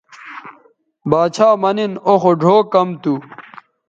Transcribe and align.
باڇھا 1.09 1.49
مہ 1.61 1.71
نِن 1.75 1.91
او 2.07 2.13
خو 2.21 2.31
ڙھؤ 2.41 2.57
کم 2.73 2.87
تھو 3.01 3.13